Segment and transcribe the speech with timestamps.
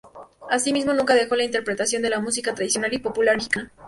[0.49, 3.71] Asimismo, nunca dejó la interpretación de la música tradicional y popular mexicana.